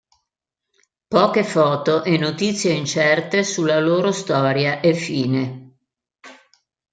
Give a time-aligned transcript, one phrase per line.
[1.15, 5.77] Poche foto e notizie incerte sulla loro storia e fine.